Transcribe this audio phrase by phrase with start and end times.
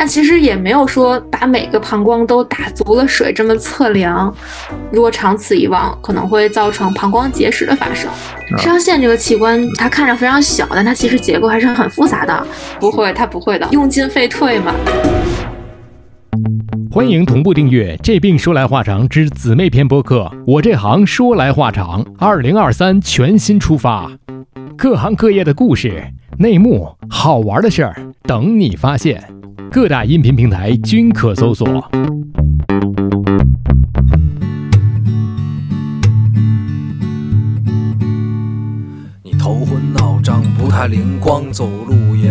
[0.00, 4.34] 但其实也没有说把每个膀胱都打足了水这么测量。
[4.90, 8.10] 如果长此以往，可能会造成膀胱结石的发生。
[8.56, 12.46] 肾上腺这个器官，它看着非常小，但它其实结构还是很复杂的。
[12.80, 14.74] 不会，它不会的，用进废退嘛。
[16.90, 20.32] 欢迎同步订阅《这病说来话长》之姊妹篇播客。
[20.46, 24.10] 我这行说来话长，二零二三全新出发，
[24.78, 26.02] 各行各业的故事、
[26.38, 29.22] 内幕、好玩的事儿等你发现。
[29.72, 31.88] 各大音频平台均可搜索。
[39.22, 41.94] 你头昏脑胀，不太灵光，走路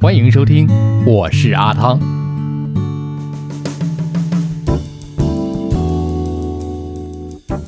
[0.00, 0.68] 欢迎收听，
[1.04, 1.98] 我是阿汤。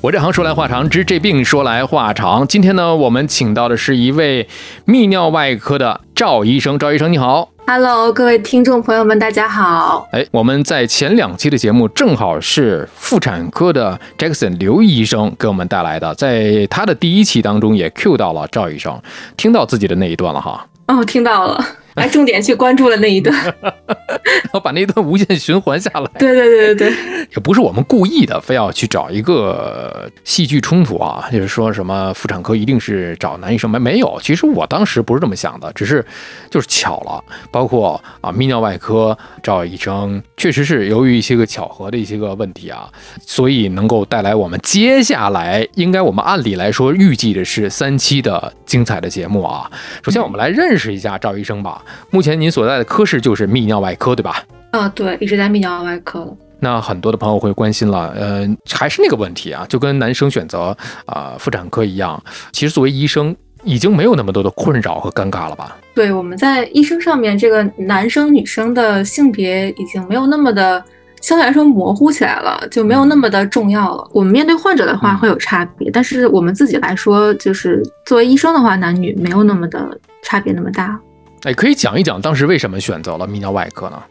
[0.01, 2.47] 我这行说来话长，治这病说来话长。
[2.47, 4.47] 今天呢，我们请到的是一位
[4.87, 6.79] 泌尿外科的赵医生。
[6.79, 7.51] 赵医生，你好。
[7.67, 10.09] Hello，各位听众朋友们，大家好。
[10.13, 19.03] 哎，我们在前两期的节目正好是妇产科的 Jackson 刘医生给我们带来的，在他的第一期当中也 Q 到了赵医生，
[19.37, 20.65] 听到自己的那一段了哈。
[20.87, 21.65] 哦，听到了，
[22.01, 23.35] 还重点去关注了那一段。
[23.61, 26.11] 然 后把那一段无限循环下来。
[26.19, 26.97] 对对对对对，
[27.35, 34.19] 也不是我们故意的，非要去找一个戏剧冲突啊，就是说什么妇产科一定是找男医生没没有？
[34.23, 36.05] 其实我当时不是这么想的，只是
[36.51, 37.23] 就是巧了。
[37.51, 42.89] 包括啊，泌尿外科赵医生确实是由于一些个巧合的一些个问题啊，
[43.27, 49.69] 所以能够带来我们接下来应该我们按理来说预计的是三期的精彩的节目啊。
[50.05, 51.85] 首先我们来认识一下赵医生吧。
[52.11, 54.45] 目前您所在的科室就是泌尿外科，对吧？
[54.71, 56.37] 啊、对，一直在泌尿外科了。
[56.61, 60.77] 那很多的朋友会关心了，呃，还是那个问题啊，就跟男生选择
[61.07, 62.23] 啊、妇产科一样，
[62.53, 65.77] 其实作为医生已经没有那么多的困扰和尴尬了吧？
[65.93, 70.85] 对，我们在医生上面，这个男生女生的性别已经没有那么的
[71.21, 74.09] 相对来说模糊起来了，就没有那么的重要了。
[74.13, 80.99] 我们面对患者的话嗯会有差别，但是我们自己来说，就是作为医生的话，男女没有那么的差别那么大。
[81.45, 84.03] 哎，可以讲一讲当时为什么选择了泌尿外科呢？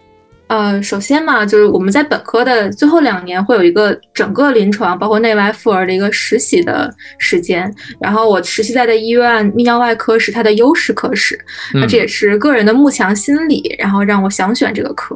[0.50, 7.72] 呃，首先嘛，就是我们在本科的最后两年会有一个整个临床，包括内外妇儿的一个实习的时间。
[8.02, 11.40] 然后我实习在的医院泌尿外科是它的优势科室，
[11.76, 15.16] 那这也是个人的慕强心理，然后让我想选这个科。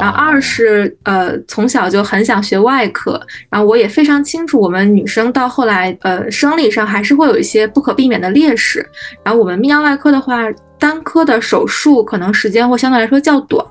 [0.00, 3.20] 然后二是呃，从小就很想学外科，
[3.50, 8.88] 然后我也非常清楚，我们女生到后来呃生理上还是会有一些不可避免的劣势。
[9.22, 10.46] 然后我们泌尿外科的话。
[10.80, 13.64] 单科的手术可能时间会相对来说较短，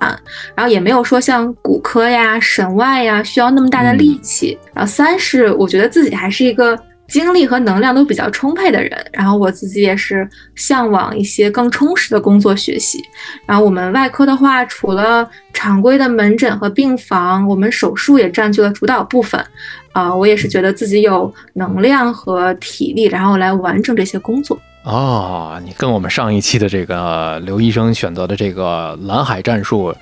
[0.56, 4.58] 然后也没有说像骨科呀、神外呀需要那么大的力气。
[4.74, 13.04] 然后三是我觉得自己还是一个精力和能量都比较充沛的人，然后我自己也是向往一些更充实的工作学习。
[13.48, 19.44] 然后我们外科的话，除了常规的门诊和病房，我们手术也占据了主导部分。
[19.92, 24.58] 啊、我也是觉得自己有能量和体力，然后来完成这些工作。
[24.84, 29.94] 哦，你跟我们上一期的这个刘医生选择的这个蓝海战术，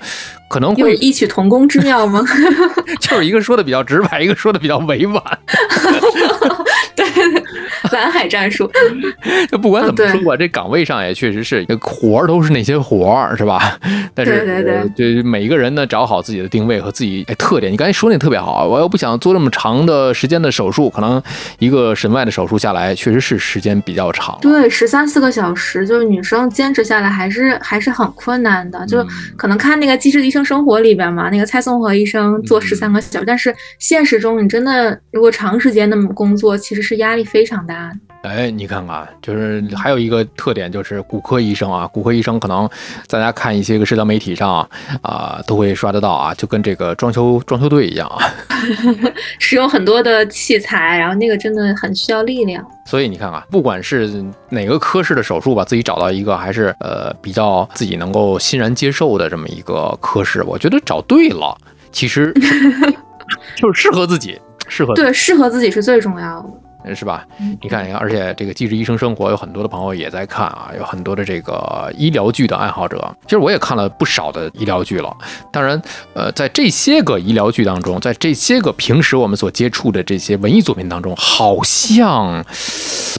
[0.48, 2.22] 可能有会异曲同工之妙吗？
[3.00, 5.22] 就是一个说的比较直白，一个说的比较委婉。
[7.90, 8.70] 对，蓝海战术。
[9.50, 13.78] 就不管怎么说吧，这岗位上也确实是活儿都是那些活儿，是吧？
[14.14, 17.72] 但是对对对呃对每一个人呢，找好自己的定位和自己哎特点。
[17.72, 21.22] 你刚才说那特别好，我又不想做那么长的时间的手术，可能
[21.58, 24.38] 一个神外的手术下来，确实是时间比较长。
[24.40, 28.84] 对，十三四个小时，就是女生坚持下来还是还是很困难的。
[28.86, 38.28] 就嗯可能看那个《机智的医生生活》里边嘛，那个蔡松和医生做十三个小时，但是现实中你真的如果长时间那么工作，其实是压力非常大的。
[38.28, 42.68] 哎，你看看，就是还有一个特点，就是骨科医生啊，骨科医生可能
[43.08, 44.68] 大家看一些个社交媒体上
[45.02, 48.18] 啊，都会刷得到啊，就跟这个装修装修队一样啊，
[49.38, 52.66] 使用很多的器材，然后那个真的很需要力量。
[52.86, 61.56] 所以你看啊，不管是哪个科室的手术吧，自己找到一个还是呃比较自己能够欣然接受的这么一个科室，我觉得找对了，
[61.92, 62.34] 其实
[63.54, 66.50] 就是适合自己，适合对适合自己是最重要的。
[66.94, 67.24] 是吧？
[67.60, 73.16] 你看，你看，而且这个《机智医生生活》有很多的朋友也在看啊，有很多的这个医疗剧的爱好者。
[73.24, 75.16] 其实我也看了不少的医疗剧了。
[75.52, 75.80] 当然，
[76.14, 82.44] 呃，在这些个医疗剧当中，在这些个平时我们所接触的这些文艺作品当中，好像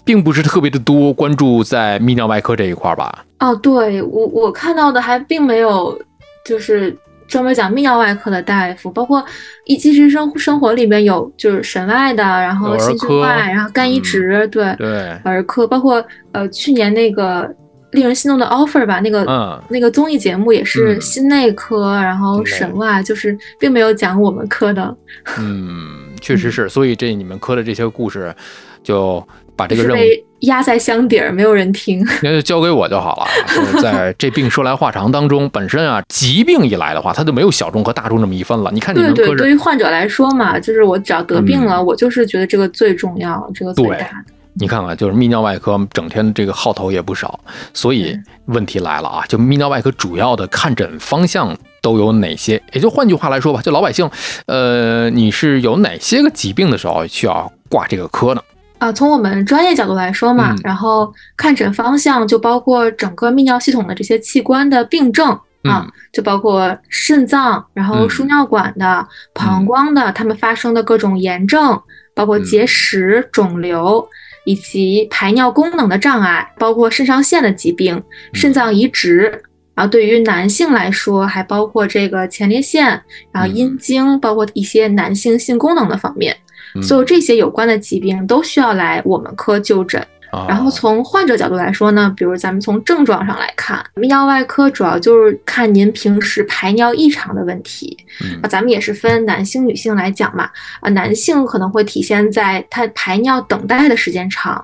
[0.04, 3.26] 并不是特别的多关注在泌尿外科这一块吧？
[3.40, 6.00] 哦，对我我看到的还并没有，
[6.46, 6.98] 就是。
[7.30, 9.24] 专门讲泌尿外科的大夫，包括
[9.66, 17.50] 一其实生生活里面有就是神外的，然后心胸外，然后肝移植，对对，儿科，包括呃去年那个
[17.92, 24.98] 令人心动的 offer 吧，那个那个综艺节目也是心内科，然后神外，就是并没有讲我们科的。
[25.38, 28.36] 嗯，确实是，所以这你们科的这些故事
[28.84, 29.26] 就。
[29.60, 30.02] 把这个任务
[30.40, 33.28] 压在箱底儿，没有人听， 那就交给我就好了。
[33.84, 38.72] 在这病说来话长当中，本身啊，疾病一来的话，它就没有小众和大众这么一分了。
[38.74, 44.32] 你看，对对，对于患者来说嘛，就是我只要得病了，我就是觉得这个最重要，这个最大的。
[44.54, 47.38] 你看看，就是泌尿外科整天这个号头也不少，
[47.74, 52.62] 所以问题来了啊，就泌尿外科主要的看诊方向都有哪些？
[52.72, 54.10] 也就换句话来说吧，就老百姓，
[54.48, 58.42] 呃，你是有哪些个疾病的时候需要挂这个科呢？
[58.80, 71.80] 啊，从我们专业角度来说嘛，然后看诊方向就包括整个泌尿系统的这些器官的病症啊，就包括肾脏，然后输尿管的、膀胱的，它们发生的各种炎症，
[72.16, 74.08] 包括结石、肿瘤，
[74.46, 78.02] 以及排尿功能的障碍，包括肾上腺的疾病、
[78.34, 79.44] 肾脏移植。
[79.76, 86.36] 然后对于男性来说，还包括这个前列腺，然后阴茎，包括一些男性性功能的方面。
[86.82, 90.06] 所有这些有关的疾病都需要来我们科就诊。
[90.48, 97.98] 然后从患者角度来说呢，比如咱们从症状上来看，泌尿外科主要就是看您平时排尿异常的问题。
[98.44, 100.48] 啊，咱们也是分男性、女性来讲嘛。
[100.82, 104.64] 啊，男性可能会体现在他排尿等待的时间长，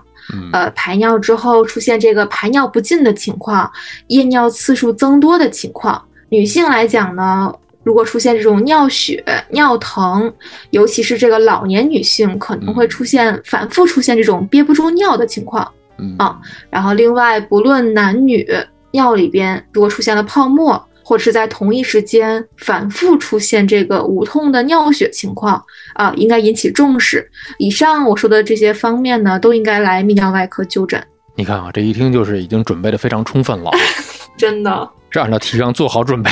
[0.54, 3.72] 呃，排尿之后出现这个排尿不尽的情况，
[4.10, 6.00] 夜尿次数增多的情况。
[6.30, 7.52] 女性来讲呢。
[7.86, 10.34] 如果出现这种尿血、尿疼，
[10.72, 15.72] 尤其是这个老年女性，可能会出现反复出现这种憋不住尿的情况，
[16.18, 16.38] 啊，
[16.72, 18.44] 然后另外不论男女，
[18.90, 27.30] 尿里边如果出现了泡沫，或者是在同一时间反复出现这个无痛的尿血情况，啊，应该引起重视。
[27.60, 31.00] 以上我说的这些方面呢，都应该来泌尿外科就诊。
[31.36, 33.70] 你看啊，这一听就是已经准备的非常充分了，
[34.36, 36.30] 真的是按照提纲做好准备。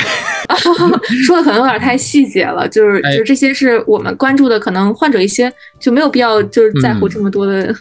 [1.26, 7.74] 说的可能有点太细节了，就是就是这些是我们关注的，可能患者一些就没有必要就是在乎这么多的。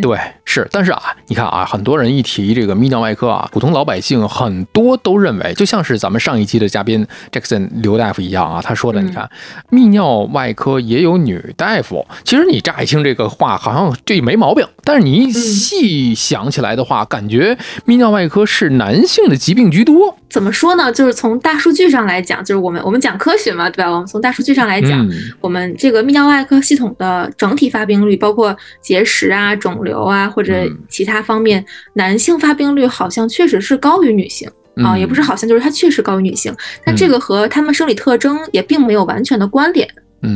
[0.00, 9.28] 对，是，但是啊，你看啊，很多人一提这个泌尿外科啊，普通老百姓很多都认为，就像是咱们上一期的嘉宾 Jackson 刘大夫一样啊，他说的，你看，
[9.70, 12.06] 泌尿外科也有女大夫。
[12.22, 20.16] 其实你乍一听这个话，好像这没毛病，但是你一细想起来的话，感觉泌尿外科是男性的疾病居多。
[20.30, 20.92] 怎么说呢？
[20.92, 23.90] 就是从大数据上来讲，就是我们我们讲科学嘛，对吧？
[23.90, 25.08] 我们从大数据上来讲，
[25.40, 29.54] 我们这个泌尿外科系统的整体发病率，包括结石啊。
[29.64, 30.52] 肿瘤啊，或者
[30.90, 34.46] 其他方面，男性发病率好像确实是高于女性
[34.84, 36.54] 啊，也不是好像，就是它确实高于女性。
[36.84, 39.88] 但这个和他们生理特征也并没有完全的关联，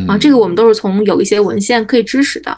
[0.09, 2.51] 啊，这个我们都是从有一些文献可以支持的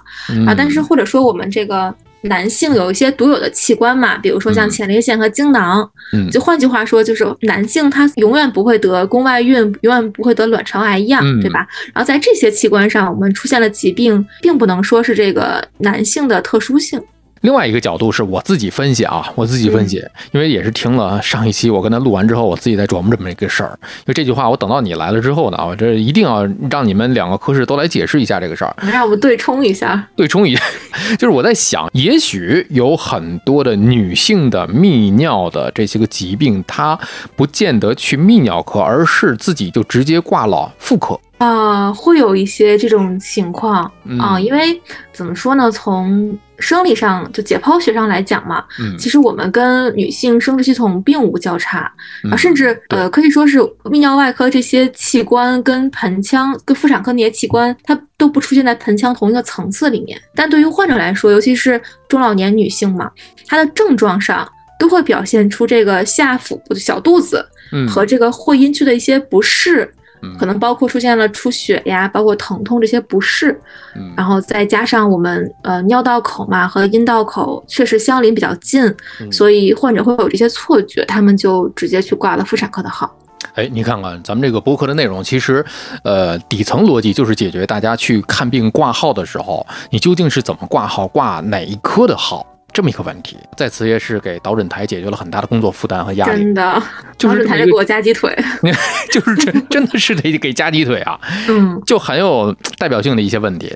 [0.46, 0.54] 啊。
[0.56, 1.92] 但是或者说我们这个。
[2.22, 5.88] 男性有一些独有的器官嘛，比如说像前列腺和精囊。
[6.12, 11.66] 嗯，就换句话说，就是男性他永远不会得宫外孕，永远不会得卵巢癌一样，对吧？
[11.94, 17.00] 然后在这些器官上，我们出现了疾病，并不能说是这个男性的特殊性。
[17.40, 19.96] 另外一个角度是我自己分析啊，我自己分析，
[20.32, 23.78] 因为也是听了上一期我跟他录完之后，我自己在琢磨这么一个事儿。
[23.82, 30.06] 因为这句话，我等到你来了之后呢，我这一定要让你们两个科室都来解释一下这个事儿，让我们对冲一下。
[30.14, 30.62] 对冲一下，
[31.18, 36.98] 就是我在想，也许有很多的女性的泌尿的这些个疾病，她
[37.34, 41.18] 不见得去泌尿科，而是自己就直接挂了妇科。
[41.40, 43.82] 啊、会有一些这种情况
[44.18, 44.78] 啊、嗯因为
[45.10, 51.92] 怎么说呢，从生理上就解剖学上来讲嘛，嗯其实我们跟女性生殖系统并无交叉啊，
[52.24, 60.20] 嗯甚至呃可以说是泌尿外科这些器官跟盆腔、跟妇产科那些器官，它都不出现在盆腔同一个层次里面。
[60.34, 63.10] 但对于患者来说，尤其是中老年女性嘛，
[63.46, 64.46] 她的症状上
[64.78, 67.42] 都会表现出这个下腹部的小肚子
[67.72, 69.90] 嗯和这个会阴区的一些不适。
[70.22, 70.36] 嗯。
[70.38, 73.58] 可能包括出现了出血呀，包括疼痛这些不适，
[73.96, 74.12] 嗯。
[74.16, 78.84] 然后再加上我们呃尿道口嘛和阴道口确实相邻比较近，
[79.20, 79.30] 嗯。
[79.30, 83.10] 所以患者会有这些错觉，他们就直接去挂了妇产科的号。
[83.54, 85.64] 哎，你看看咱们这个播客的内容，其实，
[86.04, 93.36] 呃，底层逻辑就是解决大家去看病挂号的时候，你究竟是怎么挂号，挂哪一科的号这么一个问题。
[93.56, 96.82] 在此也是给导诊台解决了很大的工作负担和压力，真的，
[97.18, 98.34] 就是导诊台就给我加鸡腿。
[99.10, 103.74] 就是真真的是得给加鸡腿啊， 嗯，就很有代表性的一些问题。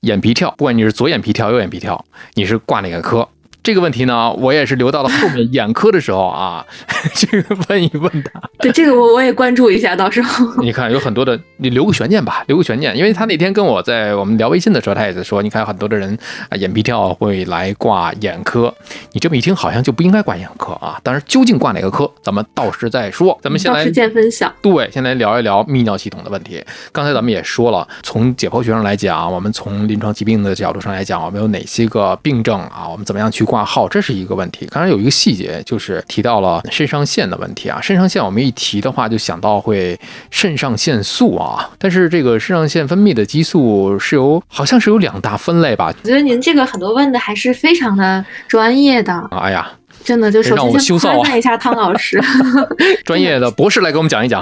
[0.00, 2.02] 眼皮跳，不管你是左眼皮跳、右眼皮跳，
[2.34, 3.28] 你是挂哪个科？
[3.66, 6.64] 这个问题呢，我也是留到了后面眼科的时候啊，
[7.16, 8.40] 这个问一问他。
[8.60, 10.46] 对这个我我也关注一下，到时候。
[10.62, 16.16] 你看有很多的，你留个悬念吧，留个悬念，因为他那天跟我在我们聊微信的时候，他也在说，你看有很多的人
[16.48, 18.72] 啊眼皮跳会来挂眼科，
[19.10, 21.00] 你这么一听好像就不应该挂眼科啊。
[21.02, 23.36] 但是，究竟挂哪个科，咱们到时再说。
[23.42, 24.48] 咱们先来见分晓。
[24.62, 26.64] 对，先来聊一聊泌尿系统的问题。
[26.92, 32.86] 刚才咱们也说了，从解剖学上来讲，我们从临床疾病的角度上来讲，我们有哪些个病症啊？
[32.88, 34.66] 我们怎么样去挂号，这是一个问题。
[34.70, 37.80] 刚才有一个细节，就是提到了肾上腺的问题啊。
[37.80, 39.98] 肾上腺我们一提的话，就想到会
[40.30, 41.70] 肾上腺素啊。
[41.78, 45.92] 但是这个肾上腺分泌的激素是由好像是有两大分类吧？
[46.02, 49.70] 我觉得您这个很多问的还是非常的专业的，啊哎呀，
[50.06, 52.22] 真的就首先先夸赞一下汤老师。
[53.04, 54.40] 专业的博士来给我们讲一讲。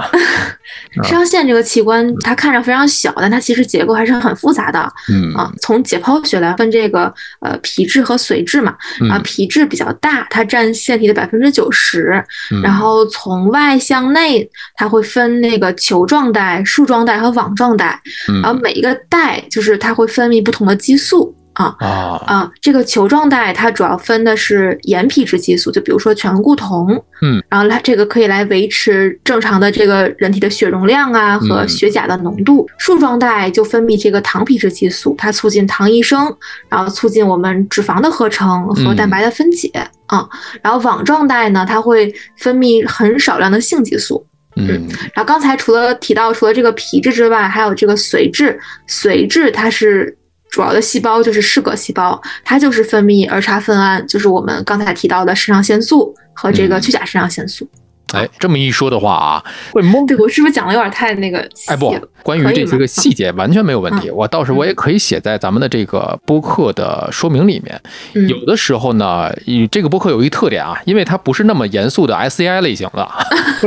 [1.01, 4.79] 肾 上腺这个器官，它看着非常小，但它其实结构还是很复杂的。
[5.11, 5.33] 嗯。
[5.33, 5.51] 啊。
[5.61, 8.73] 从解剖学来分这个呃皮质和髓质嘛，
[9.09, 12.61] 啊嗯皮质比较大，它占腺体的百分之九十，嗯。
[12.61, 18.39] 然后从外向内，它会分那个球状带、树状带和网状带，嗯。
[18.41, 21.75] 然后每一个带就是它会分泌不同的激素啊。
[21.79, 32.65] 啊啊，这个球状带它主要分的是盐皮质激素，就比如说醛固酮，嗯，然后它这个可以来维持正常的这个人体的血容量啊和嗯血钾的浓度。
[32.77, 36.33] 树状带就分泌这个糖皮质激素，它促进糖异生，
[36.69, 39.69] 然后促进我们脂肪的合成和蛋白的分解
[40.05, 40.27] 啊。
[40.61, 44.25] 然后网状带呢，它会分泌很少量的性激素。
[44.57, 48.57] 嗯然后刚才除了提到除了这个皮质之外，还有这个髓质，
[48.87, 50.17] 髓质它是
[50.55, 57.67] 主要的细胞就是嗜铬细胞，它就是分泌儿茶酚胺，就是我们刚才提到的肾上腺素和这个嗯去甲肾上腺素。
[58.13, 60.05] 哎，这么一说的话啊，会懵。
[60.07, 61.93] 对我是不是讲的有点太那个细哎不？，
[62.23, 67.81] 关于这些个细节完全没有问题，我到时候我也可以写在咱们的这个播客的说明里面。
[68.13, 73.09] 嗯有的时候呢，以这个播客有一特点啊，因为它不是那么严肃的 SCI 类型的，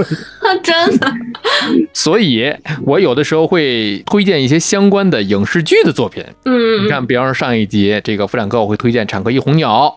[0.63, 1.13] 真的，
[1.93, 2.55] 所以
[2.85, 6.25] 我有的时候会推荐一些相关的影视剧的作品。
[6.45, 9.95] 嗯，你看，比方说上一集这个妇产科，我会推荐《产科一红鸟》。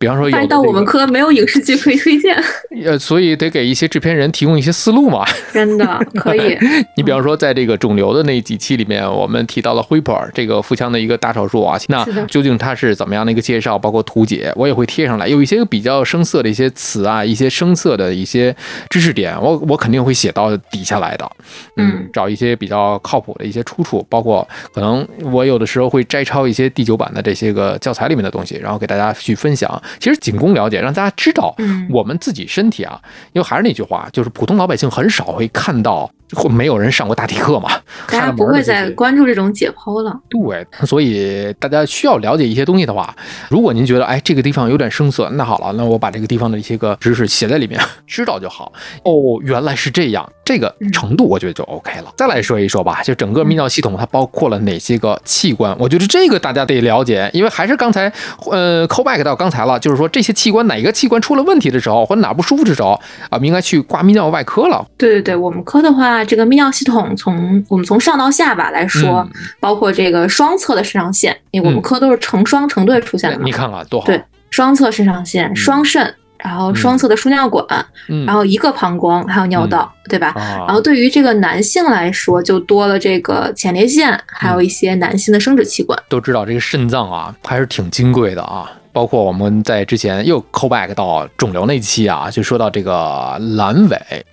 [0.00, 2.34] 比方说有的发现到我们科没有影视剧可以推荐，
[2.86, 5.26] 呃，所以得给一些制片人提供一些思路嘛。
[5.52, 6.56] 真的可以。
[6.96, 15.28] 你比方说，在这个肿瘤的那几期里面，我们提到了辉普尔这个腹腔的一个大手术啊，那究竟它是怎么样的一个介绍，包括图解，我也会贴上来。
[15.28, 18.56] 有一些比较生涩的一些词啊，一些生涩的一些
[18.88, 21.30] 知识点，我我肯定会写到底下来的。
[21.76, 29.70] 嗯找一些比较靠谱的一些出处，包括可能我有的时候会摘抄一些第九版的这些个教材里面的东西，然后给大家去分享。
[29.98, 31.88] 其实仅供了解，让大家知道嗯。
[31.90, 33.00] 我们自己身体啊，
[33.32, 37.70] 因为还是那句话，就是普通老百姓很少会看到，或没有人上过大体课嘛，
[38.08, 40.16] 大家不会再关注这种解剖了。
[40.28, 43.14] 对，所以大家需要了解一些东西的话，
[43.48, 48.72] 如果您觉得哎这个地方有点生涩，那好了，那我把这个地方的一些个知识写在里面， 知道就好。
[49.04, 52.12] 哦，原来是这样，这个程度我觉得就 OK 了。
[52.16, 55.76] 再来说一说吧，就整个泌尿系统它包括了哪些个器官？
[55.78, 58.12] 我觉得这个大家得了解，因为还是刚才
[58.50, 62.90] 呃 call back 到刚才了，就是说这些器官哪个器官出了问题的时候，或者哪不舒服的时候
[63.28, 64.86] 啊，我们应该去挂泌尿外科了。
[64.96, 74.06] 对对对，我们科的话，这个泌尿系统从我们从上到下吧来说，嗯包括这个双侧的肾上腺，因为我们嗯科都是成双成对出现的嘛你，看看多好。
[74.06, 77.64] 对双侧肾上腺、双肾，然后双侧的输尿管，
[78.08, 80.28] 嗯，然后一个膀胱，还有尿道，对吧？
[80.36, 85.96] 啊，然后对于这个男性来说，就多了这个前列腺，还有一些男性的生殖器官。
[86.08, 88.70] 都知道这个肾脏啊，还是挺金贵的啊。
[88.92, 94.26] 包括我们在之前又 call back 到肿瘤那期啊，就说到这个阑尾。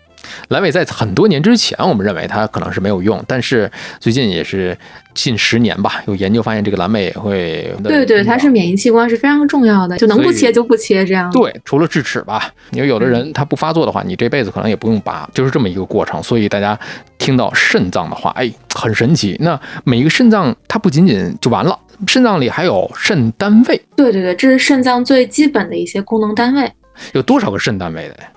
[0.50, 3.69] 阑尾在很多年之前，我们认为它可能是没有用，但是
[4.00, 4.77] 最近也是
[5.13, 11.31] 近十年吧，有研究发现这个阑尾也会对对，它是免疫器官是非常重要的，就能不切就不切这样。
[11.31, 16.22] 对，除了智齿吧，因为有的人他不发作的话，你这辈子可能也不用拔，就是这么一个过程。
[16.22, 16.77] 所以大家
[17.17, 19.36] 听到肾脏的话，哎，很神奇。
[19.39, 23.81] 那每一个肾脏它不仅仅就完了，肾脏里还有肾单位。
[23.96, 26.72] 对对对，这是肾脏最基本的一些功能单位。
[27.13, 28.29] 有多少个肾单位的呀？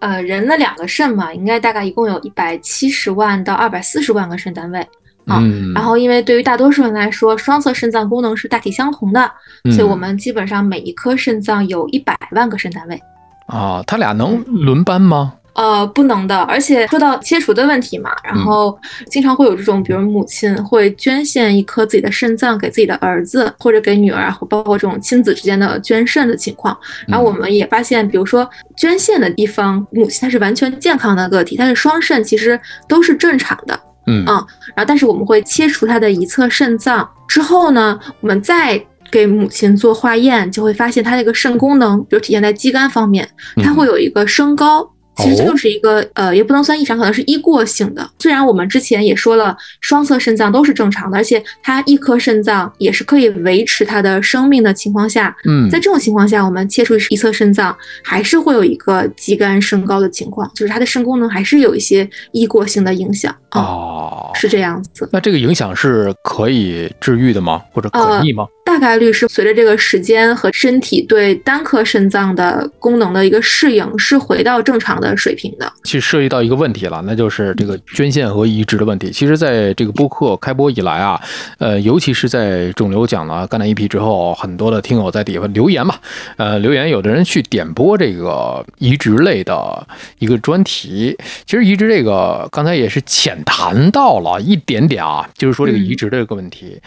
[0.00, 4.78] 呃，人的两个肾嘛，应该大概一共有一百七十万到二百四十万个肾单位
[5.26, 5.42] 啊。
[5.74, 9.30] 然后，因为对于大多数人来说，双侧肾脏功能是大体相同的，
[9.72, 13.00] 所以我们基本上每一颗肾脏有一百万个肾单位。
[13.46, 15.34] 啊，它俩能轮班吗？
[15.58, 18.78] 呃，不能的，而且说到切除的问题嘛，然后
[19.10, 26.78] 经常会有这种，比如母亲会捐献一颗自己的肾脏给自己的儿子或者给女儿，或包括这种亲子之间的捐肾的情况。
[27.08, 44.88] 然后我们也发现，比如说捐献的地方，母亲她是完全健康的个体，她是双肾其实都是正常的，嗯然后但是我们会切除她的一侧肾脏之后呢，我们再给母亲做化验，就会发现她这个肾功能，比如体现在肌酐方面，它会有一个升高。
[45.18, 48.08] 其实就是一个呃，也不能算异常，可能是一过性的。
[48.18, 65.08] 虽然我们之前也说了，双侧肾脏都是正常的，而且它一颗肾脏也是可以维持它的生命的情况下，嗯，在这种情况下，我们切除一侧肾脏，还是会有一个肌酐升高的情况，就是它的肾功能还是有一些一过性的影响哦，是这样子。
[65.12, 67.62] 那这个影响是可以治愈的吗？
[67.72, 68.46] 或者可逆吗？
[68.64, 75.72] 大概率是随着这个时间和身体对单颗肾脏的功能的一个适应，是回到正常的水平的。
[75.84, 79.10] 其实涉及到一个问题了，那就是这个捐献和移植的问题。
[79.10, 81.18] 其实，在这个播客开播以来啊，
[81.56, 85.94] 呃，尤其是在肿瘤讲了肝胆一批之后，很多的听友在底下留言嘛，
[86.36, 89.86] 呃，留言有的人去点播这个移植类的
[90.18, 91.16] 一个专题。
[91.46, 96.78] 其实移植这个刚才也是浅谈到了一点点啊，就是说这个移植的这个问题，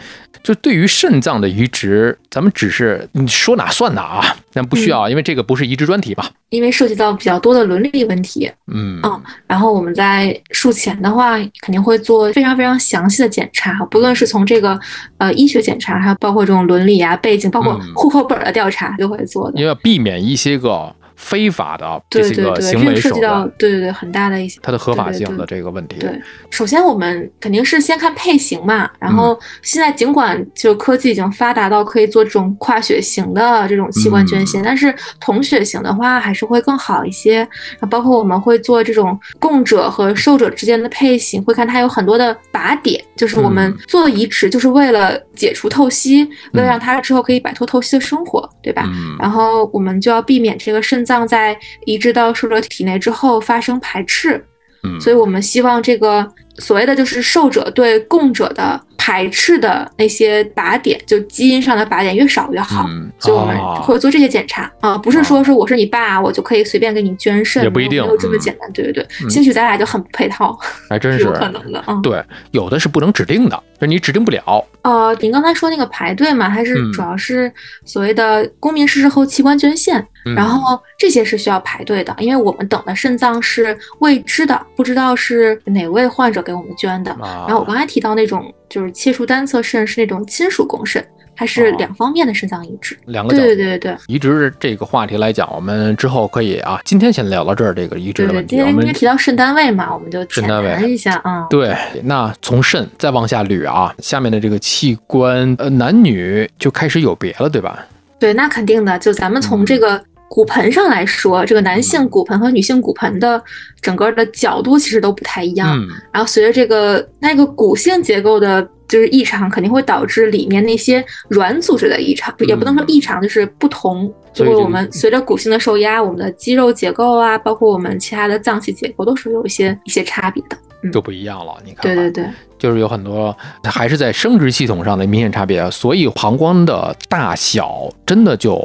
[0.44, 1.66] 就对于肾脏的移。
[1.72, 6.30] 植，咱们只是你说哪算哪啊，但不需要，因为这个不是移植专题吧？
[6.50, 14.78] 因为涉及到比较多的伦理问题，嗯嗯，然后我们在术前的话，肯定会做非常非常详细的检查，不论是从这个
[15.16, 20.94] 呃医学检查，还有包括这种伦理啊背景，包括户口本的调查都会做的，因为要避免一些个。
[21.22, 25.96] 非法的这些个行为涉及到对对对很大的一些它的合法性的这个问题。
[26.00, 26.10] 对，
[26.50, 37.48] 首先我们肯定是先看配型嘛，然后现在尽管就科技已经发达到可以做这种跨血型的这种器官捐献，但是同血型的话还是会更好一些。
[37.88, 48.88] 包括我们会做这种供者和受者之间的配型，会看它有很多的靶点，就是我们做移植就是为了解除透析，为了让它之后可以摆脱透析的生活，对吧？
[49.18, 51.26] 然后我们就要避免这个肾脏。
[51.32, 54.44] 在移植到受者体内之后发生排斥，
[54.82, 62.86] 嗯，所以我们希望这个所谓的就是受者对供者的排斥的那些靶点，就基因上的靶点越少越好，
[63.18, 64.70] 所以我们会做这些检查。
[64.80, 70.58] 啊，不是说说我是你爸，我就可以随便给你捐肾，也不一定没有这么简单，对对对，兴许咱俩就很不配套，
[70.90, 74.64] 还真是有可能的，嗯，对，有的是不能指定的，就你指定不了。
[74.82, 77.52] 呃，您刚才说那个排队嘛，它是主要是
[77.84, 87.10] 所谓的公民逝世后器官捐献，然后这些是需要排队的，因为我们等的肾脏是未知的，不知道是哪位患者给我们捐的。
[87.20, 91.04] 然后我刚才提到那种就是切除单侧肾是那种亲属供肾。
[91.42, 97.74] 它是两方面的肾脏移植，两个对对对对移植这个话题来讲，我们之后可以啊，今天先聊到这儿。
[97.74, 101.44] 这个移植的问题，今天应该提到肾单位嘛，我们就浅谈一下啊。
[101.50, 107.84] 对，那从肾再往下捋啊，下面的这个器官，呃，男女就开始有别了，对吧？
[108.20, 108.96] 对，那肯定的。
[109.00, 113.42] 就咱们从这个骨盆上来说，这个男性骨盆和女性骨盆的
[113.80, 115.76] 整个的角度其实都不太一样。
[116.12, 118.64] 然后随着这个那个骨性结构的。
[118.92, 124.12] 就是异常肯定会导致里面那些软组织的异常，也不能说异常，就是不同。
[124.34, 130.58] 就是我们随着骨性的受压，我们的肌肉结构啊，包括我们其他的脏器结构，都是有一些一些差别的。
[130.90, 132.24] 就不一样了，你看，对对对，
[132.58, 138.58] 就是有很多还是在生殖系统上的明显差别，所以膀胱的大小真的就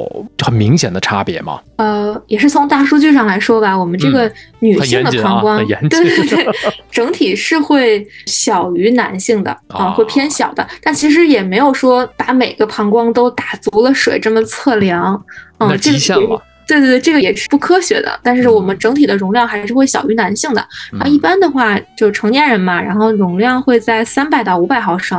[0.44, 1.60] 很明显的差别吗？
[1.76, 6.48] 呃，也是从大数据上来说吧，我们这个女性的膀胱，对对对，
[6.90, 15.24] 整体是会小于男性的啊，会偏小的，但其实也没有说把每个膀胱都打足了水这么测量，
[15.60, 16.42] 嗯，极限了。
[16.68, 20.62] 对对对，这个也是不科学的，但是我们整体的容量还是会小于男性的。
[21.00, 25.18] 啊，一般的话就是成年人嘛，然后容量会在三百到五百毫升，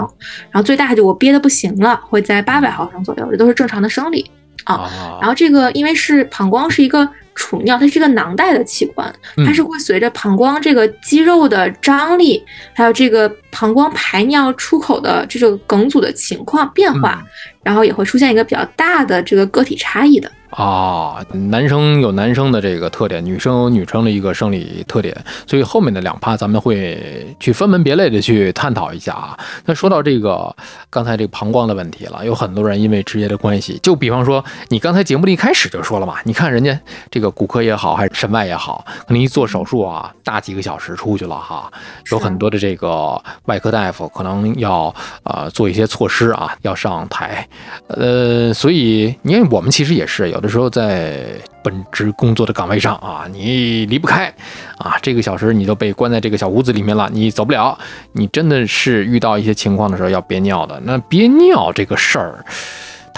[0.51, 4.31] 然后最大就我憋的不行了，会在八百毫升左右，这都是正常的生理
[4.65, 5.19] 啊。
[5.21, 7.09] 然后这个因为是膀胱是一个
[7.39, 17.25] 储尿，它是一个囊袋的器官，嗯它是会随着膀胱这个肌肉的张力，还有这个膀胱排尿出口的这种梗阻的情况变化，
[17.63, 20.29] 然后也会出现一个比较大的这个个体差异的。
[20.51, 25.15] 啊，男生有男生的这个特点，女生有女生的一个生理特点，
[25.47, 29.39] 所以后面的两趴咱们会去分门别类的去探讨一下啊。
[29.67, 30.57] 那说到这个
[30.89, 41.71] 刚才这个膀胱的问题了，有很多人因为职业的关系，就比方说你刚才节目的一开始就说了嘛，你看人家这个骨科也好，还是神外也好，可能一做手术啊，大几个小时出去了哈，
[42.11, 47.47] 有很多的这个外科大夫可能要呃做一些措施啊，要上台，
[47.89, 51.27] 呃，所以你看我们其实也是有的时候在
[51.63, 54.33] 本职工作的岗位上啊，你离不开
[54.79, 57.77] 啊，这个小时你都被关在这个小屋子里面了，你走不了，
[58.13, 60.81] 你真的是遇到一些情况的时候要憋尿的。
[60.85, 62.45] 那憋尿这个事儿，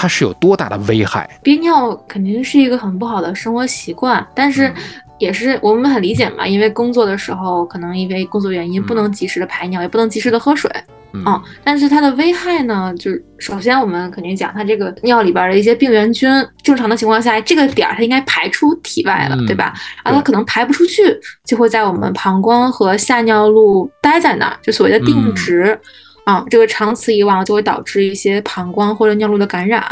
[0.01, 1.29] 它是有多大的危害？
[1.43, 4.73] 憋尿肯定是一个很不好的生活习惯，但是
[5.19, 10.71] 也是我们很理解嘛，因为工作的时候可能因为工作原因不能及时的排尿，也不能及时的喝水。
[11.13, 16.31] 嗯嗯，但是它的危害呢，就是首先我们肯定讲它这个尿里边的一些病原菌，
[16.63, 19.75] 正常的情况下，这个点儿它应该排出体外了，嗯对吧？
[20.05, 21.03] 然后它可能排不出去，
[21.45, 25.79] 就会在我们膀胱和下尿路待在那儿，就所谓的定嗯植。
[26.25, 29.83] 啊，这个长此以往就会导致一些膀胱或者尿路的感染，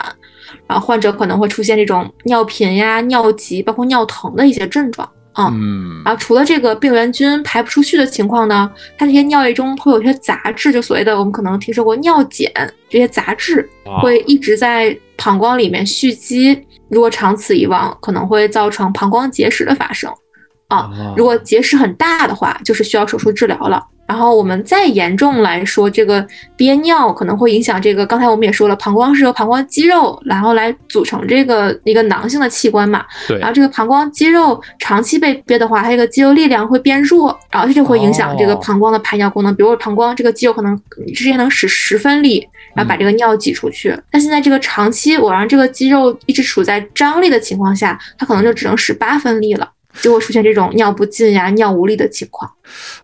[0.67, 5.09] 然后患者可能会出现这种尿频呀、尿急，包括尿疼的一些症状。
[5.33, 12.51] 啊，嗯然后除了这个病原菌排不出去的情况呢，它这些尿液中会有一些杂质，就所谓的我们可能听说过尿碱
[12.89, 20.13] 这些杂质啊会一直在膀胱里面蓄积，如果长此以往，可能会造成膀胱结石的发生。
[20.67, 23.83] 啊，如果结石很大的话，就是需要手术治疗了。
[24.09, 28.07] 然后我们再严重来说，这个憋尿可能会影响这个。
[28.07, 33.05] 刚才我们也说了，膀胱是由膀胱肌肉然后来组成这个一个囊性的器官嘛。
[33.29, 39.55] 对然后这个膀胱肌肉长期被憋的话，它这个肌肉力量会变弱，然后这就会影响这个哦膀胱的排尿功能。
[39.55, 40.75] 比如说膀胱这个肌肉可能
[41.15, 49.69] 之前能使十分力，然后把这个尿挤出去，但现在这个长期我让这个肌肉一直处在张力的情况下，它可能就只能使八分力了。
[50.03, 52.51] 就会出现这种尿不尽呀、尿无力的情况。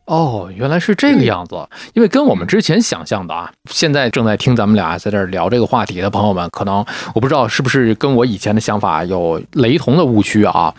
[0.04, 1.56] 哦，原来是这个样子。
[1.94, 10.74] 因为跟我们之前想象的啊，现在正在听咱们俩在这儿聊这个话题的朋友们，可能我不知道是不是跟我以前的想法有雷同的误区啊。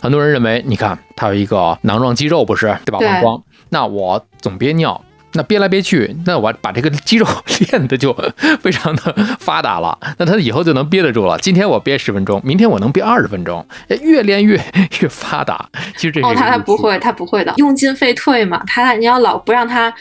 [0.00, 2.98] 很多人认为，你看他有一个囊状肌肉，不是对吧？
[2.98, 5.02] 对膀胱，那我总憋尿。
[5.34, 7.26] 那憋来憋去，那我把这个肌肉
[7.70, 8.12] 练的就
[8.60, 11.38] 非常的发达了，那他以后就能憋得住了。
[11.38, 14.60] 今天我憋十分钟，明天我能憋二十分钟，哎越练越
[15.00, 15.68] 越发达。
[15.96, 18.62] 其实这是哦，他他不会，他不会的，用进废退嘛。
[18.66, 19.92] 他你要老不让他，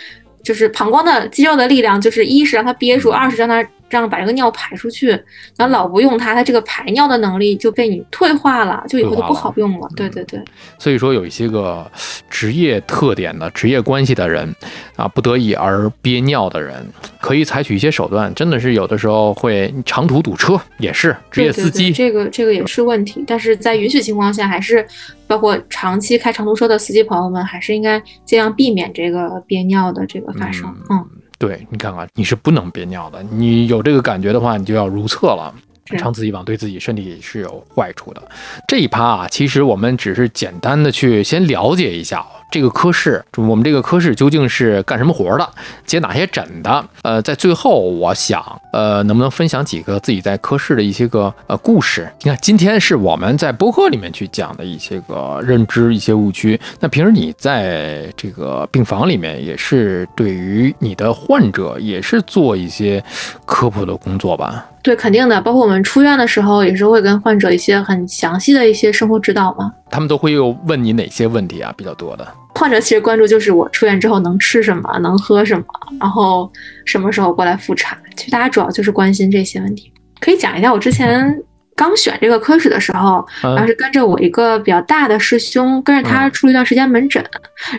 [0.44, 5.10] 就是膀胱的肌肉的力量，就是一是让他憋住，二是让他让把这个尿排出去。
[5.58, 9.88] 然后老不用它，它这个排尿的能力就被你退化了，就以后就不好用了。
[9.96, 10.42] 对对对。
[10.78, 11.90] 所以说，有一些个
[12.30, 14.54] 职业特点的职业关系的人
[14.96, 16.86] 啊，不得已而憋尿的人，
[17.20, 21.90] 可以采取一些手段，真的是有的时候会长途堵车，也是职业司机。
[21.90, 24.86] 对这个这个也是问题，但是在允许情况下，还是
[25.28, 30.74] 包括长期开长途车的司机朋友们，还是应该尽量避免这个憋尿的这个发生。
[30.90, 31.06] 嗯，
[31.40, 35.52] 对你看看，你是不能憋尿的，你有这个感觉的话，你就要如厕了。
[35.90, 38.22] 是长此以往对自己身体是有坏处的。
[38.68, 45.50] 这一趴啊，其实我们只是简单的去先了解一下这个科室，我们这个科室究竟是干什么活的，
[45.86, 46.84] 接哪些诊的。
[47.04, 52.12] 呃，在最后，我想，呃，能不能分享几个自己在科室的一些个呃故事？
[52.22, 56.60] 你看，今天是我们在播客里面去讲的一些个认知、一些误区。
[56.80, 63.04] 那平时你在这个病房里面，也是对于你的患者，也是做一些
[63.46, 64.66] 科普的工作吧？
[64.82, 65.42] 对，肯定的。
[65.42, 69.72] 包括我们出院的时候，也是会跟患者一些很详细的一些生活指导嘛。
[69.90, 71.74] 他们都会有问你哪些问题啊？
[71.78, 72.28] 比较多的。
[72.56, 75.66] 患者其实关注就是我出院之后能吃什么，能喝什么，
[76.00, 76.52] 然后
[76.86, 77.98] 什么时候过来复查。
[78.16, 79.92] 其实大家主要就是关心这些问题。
[80.20, 81.38] 可以讲一下我之前
[81.80, 87.24] 刚选这个科室的时候，嗯然后是跟着我一个比较大的师兄，跟着他嗯出了一段时间门诊。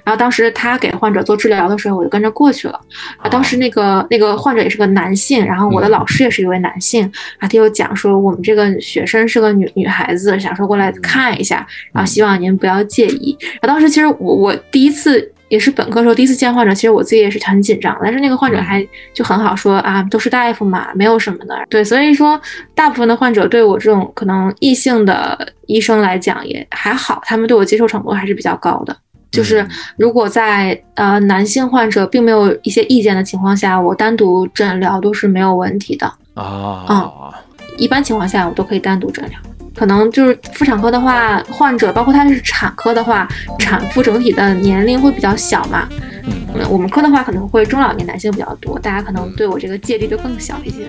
[0.05, 2.81] 然后当时他给患者做治疗的时候，我就跟着过去了。
[3.19, 13.37] 啊，当时那个那个患者也是个男性，然后我的嗯老师也是一位男性，然后他就讲说我们这个学生是个女女孩子，想说过来看一下，然后希望您不要介意。
[13.61, 21.59] 然后当时其实我我第一次也是本科时候第一次见患者，其实我自己也是很紧张，但是那个患者还就很好说啊，都是大夫嘛，没有什么的。
[21.69, 22.41] 对，所以说
[22.75, 28.97] 大部分的患者对我这种可能异性的医生来讲也还好，他们对我接受程度还是比较高的。
[29.33, 36.13] 就是如果在呃男性患者并没有一些意见的情况下，我单独诊疗都是没有问题的。
[36.35, 37.35] 啊，
[37.77, 39.39] 一般情况下我都可以单独诊疗。
[39.81, 43.27] 可能就是妇产科的话，患者包括他是产科的话，
[43.59, 45.89] 产妇整体的年龄会比较小嘛。
[46.25, 50.85] 嗯嗯，我们科的话可能会中老年男性比较多，大家可能对我这个芥蒂就更小一些。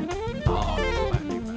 [0.46, 1.56] 哦，明白明白。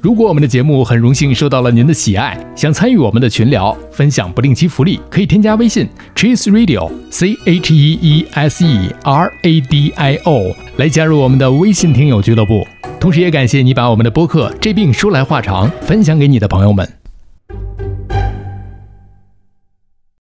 [0.00, 12.66] 如果我们的节目很荣幸受到了您的喜爱，想参与我们的群聊，分享不定期福利，可以添加微信 Cheese Radio C H E E S E R A D I O 来加入我们的微信听友俱乐部。
[13.00, 16.99] 同时，也感谢你把我们的播客《这病说来话长》分享给你的朋友们。